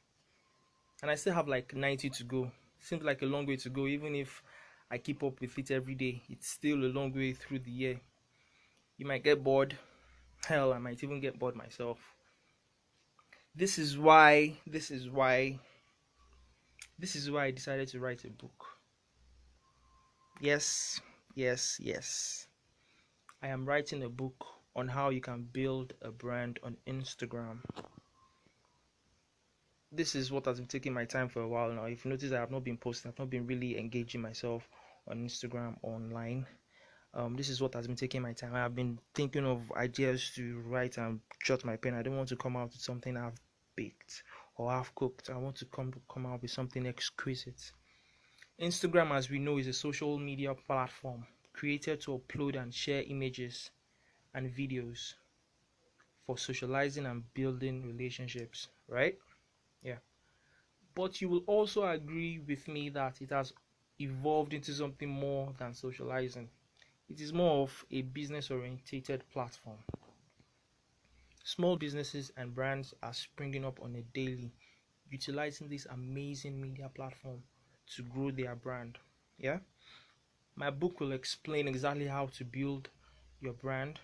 and 1.00 1.10
i 1.12 1.14
still 1.14 1.32
have 1.32 1.46
like 1.46 1.74
90 1.74 2.10
to 2.10 2.24
go 2.24 2.50
seems 2.80 3.02
like 3.02 3.22
a 3.22 3.26
long 3.26 3.46
way 3.46 3.56
to 3.56 3.68
go 3.68 3.86
even 3.86 4.14
if 4.14 4.42
i 4.90 4.98
keep 4.98 5.22
up 5.22 5.40
with 5.40 5.58
it 5.58 5.70
every 5.70 5.94
day 5.94 6.22
it's 6.28 6.48
still 6.48 6.84
a 6.84 6.92
long 6.92 7.12
way 7.12 7.32
through 7.32 7.58
the 7.58 7.70
year. 7.70 8.00
You 8.96 9.06
might 9.06 9.22
get 9.22 9.44
bored. 9.44 9.76
Hell 10.46 10.72
i 10.72 10.78
might 10.78 11.02
even 11.02 11.20
get 11.20 11.38
bored 11.38 11.54
myself. 11.56 11.98
This 13.54 13.78
is 13.78 13.98
why 13.98 14.56
this 14.66 14.90
is 14.90 15.08
why 15.08 15.58
this 16.98 17.14
is 17.16 17.30
why 17.30 17.44
i 17.46 17.50
decided 17.50 17.88
to 17.88 18.00
write 18.00 18.24
a 18.24 18.30
book. 18.30 18.66
Yes 20.40 21.00
yes 21.34 21.78
yes. 21.80 22.46
I 23.42 23.48
am 23.48 23.66
writing 23.66 24.02
a 24.02 24.08
book 24.08 24.44
on 24.74 24.88
how 24.88 25.10
you 25.10 25.20
can 25.20 25.42
build 25.52 25.92
a 26.02 26.10
brand 26.10 26.58
on 26.62 26.76
instagram 26.86 27.58
this 29.90 30.14
is 30.14 30.30
what 30.30 30.44
has 30.44 30.58
been 30.58 30.68
taking 30.68 30.92
my 30.92 31.04
time 31.04 31.28
for 31.28 31.42
a 31.42 31.48
while 31.48 31.70
now 31.70 31.84
if 31.84 32.04
you 32.04 32.10
notice 32.10 32.32
i 32.32 32.38
have 32.38 32.50
not 32.50 32.64
been 32.64 32.76
posting 32.76 33.10
i've 33.10 33.18
not 33.18 33.30
been 33.30 33.46
really 33.46 33.78
engaging 33.78 34.20
myself 34.20 34.68
on 35.08 35.18
instagram 35.18 35.76
online 35.82 36.46
um, 37.14 37.34
this 37.34 37.48
is 37.48 37.60
what 37.60 37.74
has 37.74 37.86
been 37.86 37.96
taking 37.96 38.22
my 38.22 38.32
time. 38.32 38.54
I've 38.54 38.74
been 38.74 38.98
thinking 39.14 39.44
of 39.46 39.72
ideas 39.72 40.30
to 40.36 40.60
write 40.66 40.98
and 40.98 41.20
jot 41.42 41.64
my 41.64 41.76
pen. 41.76 41.94
I 41.94 42.02
don't 42.02 42.16
want 42.16 42.28
to 42.28 42.36
come 42.36 42.56
out 42.56 42.70
with 42.72 42.80
something 42.80 43.16
I've 43.16 43.40
baked 43.76 44.22
or 44.56 44.70
half 44.70 44.94
cooked. 44.94 45.30
I 45.30 45.36
want 45.36 45.56
to 45.56 45.64
come 45.64 45.92
come 46.12 46.26
out 46.26 46.42
with 46.42 46.50
something 46.50 46.86
exquisite. 46.86 47.72
Instagram, 48.60 49.12
as 49.12 49.30
we 49.30 49.38
know, 49.38 49.58
is 49.58 49.68
a 49.68 49.72
social 49.72 50.18
media 50.18 50.54
platform 50.54 51.26
created 51.52 52.00
to 52.02 52.18
upload 52.18 52.60
and 52.60 52.72
share 52.74 53.02
images 53.02 53.70
and 54.34 54.48
videos 54.54 55.14
for 56.26 56.36
socializing 56.36 57.06
and 57.06 57.22
building 57.34 57.86
relationships, 57.86 58.68
right? 58.86 59.16
Yeah. 59.82 59.98
But 60.94 61.20
you 61.22 61.28
will 61.30 61.44
also 61.46 61.84
agree 61.86 62.40
with 62.40 62.68
me 62.68 62.90
that 62.90 63.22
it 63.22 63.30
has 63.30 63.54
evolved 64.00 64.54
into 64.54 64.72
something 64.74 65.08
more 65.08 65.54
than 65.58 65.74
socializing 65.74 66.50
it 67.08 67.20
is 67.20 67.32
more 67.32 67.62
of 67.64 67.84
a 67.90 68.02
business 68.02 68.50
orientated 68.50 69.28
platform. 69.30 69.78
Small 71.42 71.76
businesses 71.76 72.30
and 72.36 72.54
brands 72.54 72.94
are 73.02 73.12
springing 73.12 73.64
up 73.64 73.80
on 73.82 73.96
a 73.96 74.02
daily, 74.02 74.52
utilizing 75.10 75.68
this 75.68 75.84
amazing 75.86 76.60
media 76.60 76.88
platform 76.94 77.42
to 77.88 78.02
grow 78.04 78.30
their 78.30 78.54
brand. 78.54 78.98
Yeah. 79.36 79.58
My 80.56 80.70
book 80.70 81.00
will 81.00 81.12
explain 81.12 81.68
exactly 81.68 82.06
how 82.06 82.26
to 82.26 82.44
build 82.44 82.90
your 83.40 83.54
brand, 83.54 84.00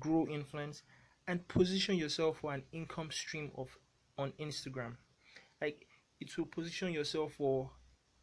grow 0.00 0.26
influence, 0.28 0.82
and 1.28 1.46
position 1.48 1.96
yourself 1.96 2.40
for 2.40 2.54
an 2.54 2.64
income 2.72 3.10
stream 3.12 3.52
of 3.56 3.78
on 4.22 4.32
Instagram. 4.40 4.96
Like 5.60 5.86
it 6.20 6.36
will 6.38 6.46
position 6.46 6.92
yourself 6.92 7.34
for 7.34 7.70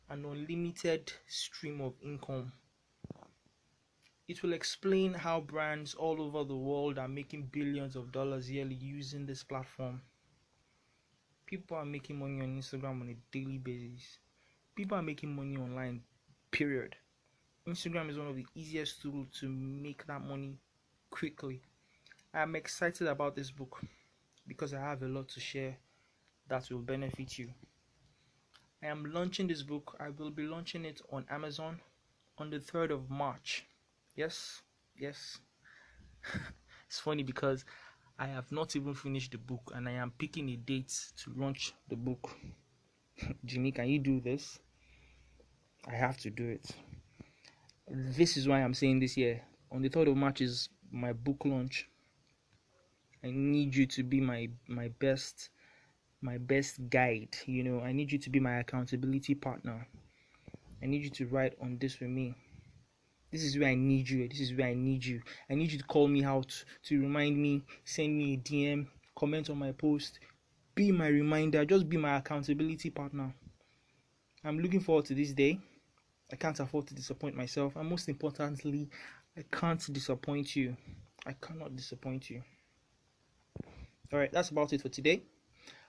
an 0.09 0.25
unlimited 0.25 1.11
stream 1.27 1.81
of 1.81 1.93
income. 2.01 2.51
It 4.27 4.43
will 4.43 4.53
explain 4.53 5.13
how 5.13 5.41
brands 5.41 5.93
all 5.95 6.21
over 6.21 6.43
the 6.43 6.55
world 6.55 6.97
are 6.97 7.07
making 7.07 7.49
billions 7.51 7.95
of 7.95 8.11
dollars 8.11 8.49
yearly 8.49 8.75
using 8.75 9.25
this 9.25 9.43
platform. 9.43 10.01
People 11.45 11.77
are 11.77 11.85
making 11.85 12.19
money 12.19 12.41
on 12.41 12.59
Instagram 12.61 13.01
on 13.01 13.09
a 13.09 13.35
daily 13.35 13.57
basis. 13.57 14.19
People 14.75 14.97
are 14.97 15.03
making 15.03 15.35
money 15.35 15.57
online, 15.57 16.01
period. 16.51 16.95
Instagram 17.67 18.09
is 18.09 18.17
one 18.17 18.27
of 18.27 18.35
the 18.35 18.45
easiest 18.55 19.01
tools 19.01 19.27
to 19.39 19.49
make 19.49 20.05
that 20.05 20.21
money 20.21 20.57
quickly. 21.09 21.61
I'm 22.33 22.55
excited 22.55 23.07
about 23.07 23.35
this 23.35 23.49
book 23.51 23.81
because 24.47 24.73
I 24.73 24.79
have 24.79 25.01
a 25.01 25.07
lot 25.07 25.27
to 25.29 25.39
share 25.39 25.77
that 26.49 26.69
will 26.69 26.79
benefit 26.79 27.37
you. 27.37 27.49
I 28.83 28.87
am 28.87 29.11
launching 29.11 29.47
this 29.47 29.61
book. 29.61 29.95
I 29.99 30.09
will 30.09 30.31
be 30.31 30.43
launching 30.43 30.85
it 30.85 31.01
on 31.11 31.25
Amazon 31.29 31.79
on 32.37 32.49
the 32.49 32.59
3rd 32.59 32.91
of 32.91 33.09
March. 33.09 33.65
Yes, 34.15 34.61
yes. 34.97 35.39
it's 36.87 36.99
funny 36.99 37.23
because 37.23 37.65
I 38.17 38.27
have 38.27 38.51
not 38.51 38.75
even 38.75 38.93
finished 38.93 39.31
the 39.31 39.37
book 39.37 39.71
and 39.75 39.87
I 39.87 39.93
am 39.93 40.11
picking 40.17 40.49
a 40.49 40.55
date 40.55 40.93
to 41.23 41.33
launch 41.35 41.73
the 41.89 41.95
book. 41.95 42.29
Jimmy, 43.45 43.71
can 43.71 43.87
you 43.87 43.99
do 43.99 44.19
this? 44.19 44.59
I 45.87 45.95
have 45.95 46.17
to 46.19 46.29
do 46.29 46.47
it. 46.49 46.65
This 47.87 48.37
is 48.37 48.47
why 48.47 48.61
I'm 48.61 48.73
saying 48.73 48.99
this 48.99 49.17
year. 49.17 49.41
On 49.71 49.81
the 49.81 49.89
3rd 49.89 50.11
of 50.11 50.17
March 50.17 50.41
is 50.41 50.69
my 50.91 51.13
book 51.13 51.43
launch. 51.45 51.87
I 53.23 53.31
need 53.31 53.75
you 53.75 53.85
to 53.87 54.03
be 54.03 54.21
my 54.21 54.49
my 54.67 54.87
best 54.99 55.49
my 56.21 56.37
best 56.37 56.89
guide. 56.89 57.35
You 57.45 57.63
know, 57.63 57.81
I 57.81 57.91
need 57.91 58.11
you 58.11 58.17
to 58.19 58.29
be 58.29 58.39
my 58.39 58.59
accountability 58.59 59.35
partner. 59.35 59.87
I 60.81 60.85
need 60.85 61.03
you 61.03 61.09
to 61.09 61.27
write 61.27 61.55
on 61.61 61.77
this 61.79 61.99
with 61.99 62.09
me. 62.09 62.35
This 63.31 63.43
is 63.43 63.57
where 63.57 63.69
I 63.69 63.75
need 63.75 64.09
you. 64.09 64.27
This 64.27 64.39
is 64.39 64.53
where 64.53 64.67
I 64.67 64.73
need 64.73 65.05
you. 65.05 65.21
I 65.49 65.55
need 65.55 65.71
you 65.71 65.77
to 65.77 65.83
call 65.83 66.07
me 66.07 66.23
out 66.23 66.63
to 66.85 66.99
remind 66.99 67.37
me, 67.37 67.63
send 67.85 68.17
me 68.17 68.33
a 68.33 68.37
DM, 68.37 68.87
comment 69.15 69.49
on 69.49 69.59
my 69.59 69.71
post, 69.71 70.19
be 70.73 70.91
my 70.91 71.07
reminder, 71.07 71.65
just 71.65 71.87
be 71.87 71.97
my 71.97 72.17
accountability 72.17 72.89
partner. 72.89 73.33
I'm 74.43 74.59
looking 74.59 74.79
forward 74.79 75.05
to 75.05 75.13
this 75.13 75.33
day. 75.33 75.59
I 76.31 76.35
can't 76.37 76.59
afford 76.59 76.87
to 76.87 76.95
disappoint 76.95 77.35
myself, 77.35 77.75
and 77.75 77.89
most 77.89 78.07
importantly, 78.07 78.89
I 79.37 79.43
can't 79.51 79.85
disappoint 79.93 80.55
you. 80.55 80.75
I 81.25 81.33
cannot 81.33 81.75
disappoint 81.75 82.29
you. 82.29 82.41
Alright, 84.11 84.31
that's 84.31 84.49
about 84.49 84.73
it 84.73 84.81
for 84.81 84.89
today. 84.89 85.21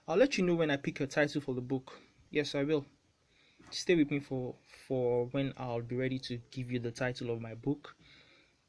I'll 0.07 0.17
let 0.17 0.37
you 0.37 0.43
know 0.43 0.55
when 0.55 0.71
I 0.71 0.77
pick 0.77 0.99
a 0.99 1.07
title 1.07 1.41
for 1.41 1.53
the 1.53 1.61
book. 1.61 1.93
Yes, 2.31 2.55
I 2.55 2.63
will. 2.63 2.85
Stay 3.69 3.95
with 3.95 4.09
me 4.09 4.19
for 4.19 4.55
for 4.87 5.27
when 5.27 5.53
I'll 5.57 5.81
be 5.81 5.95
ready 5.95 6.19
to 6.19 6.39
give 6.49 6.71
you 6.71 6.79
the 6.79 6.91
title 6.91 7.29
of 7.29 7.39
my 7.39 7.53
book. 7.53 7.95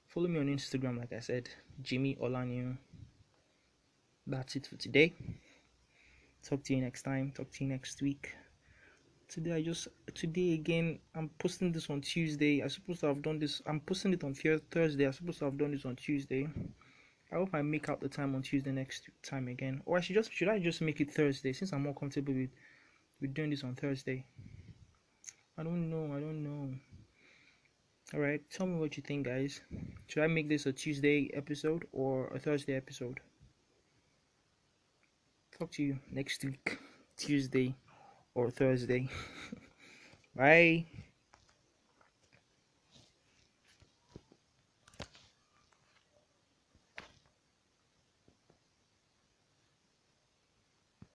Follow 0.09 0.29
me 0.29 0.39
on 0.39 0.47
Instagram, 0.47 0.99
like 0.99 1.13
I 1.13 1.21
said, 1.21 1.49
Jimmy 1.81 2.17
Olanihun. 2.17 2.77
That's 4.27 4.57
it 4.57 4.67
for 4.67 4.77
today. 4.77 5.15
Talk 6.45 6.63
to 6.65 6.75
you 6.75 6.83
next 6.83 7.03
time. 7.03 7.33
Talk 7.35 7.51
to 7.53 7.65
you 7.65 7.71
next 7.71 8.03
week. 8.03 8.35
Today 9.29 9.55
I 9.55 9.63
just 9.63 9.89
today 10.15 10.53
again 10.53 10.99
I'm 11.15 11.31
posting 11.39 11.73
this 11.73 11.89
on 11.89 12.03
Tuesday. 12.03 12.63
I 12.63 12.69
supposed 12.69 13.01
to 13.01 13.07
have 13.07 13.23
done 13.23 13.39
this. 13.39 13.63
I'm 13.67 13.81
posting 13.81 14.13
it 14.13 14.23
on 14.23 14.35
Thursday. 14.35 15.07
I'm 15.07 15.13
supposed 15.15 15.39
to 15.39 15.47
have 15.47 15.57
done 15.57 15.73
this 15.73 15.87
on 15.87 15.97
Tuesday. 15.97 16.47
I 17.33 17.37
hope 17.37 17.51
I 17.55 17.63
make 17.63 17.89
out 17.89 18.01
the 18.01 18.09
time 18.09 18.35
on 18.35 18.43
Tuesday 18.43 18.73
next 18.73 19.09
time 19.23 19.49
again. 19.49 19.81
Or 19.87 19.97
I 19.97 20.01
should 20.01 20.15
just 20.15 20.33
should 20.33 20.49
I 20.49 20.59
just 20.59 20.83
make 20.83 21.01
it 21.01 21.13
Thursday 21.13 21.53
since 21.53 21.73
I'm 21.73 21.83
more 21.83 21.95
comfortable 21.95 22.35
with 22.35 22.51
with 23.21 23.33
doing 23.33 23.51
this 23.51 23.65
on 23.65 23.75
Thursday. 23.75 24.25
I 25.57 25.63
don't 25.63 25.89
know, 25.91 26.15
I 26.15 26.21
don't 26.21 26.43
know. 26.43 26.75
Alright, 28.15 28.43
tell 28.51 28.67
me 28.67 28.79
what 28.79 28.97
you 28.97 29.03
think 29.03 29.27
guys. 29.27 29.61
Should 30.07 30.23
I 30.23 30.27
make 30.27 30.49
this 30.49 30.67
a 30.67 30.73
Tuesday 30.73 31.31
episode 31.33 31.87
or 31.93 32.27
a 32.29 32.39
Thursday 32.39 32.75
episode? 32.75 33.21
Talk 35.59 35.71
to 35.73 35.83
you 35.83 35.99
next 36.11 36.45
week, 36.45 36.79
Tuesday 37.17 37.75
or 38.35 38.51
Thursday. 38.51 39.09
Bye. 40.37 40.87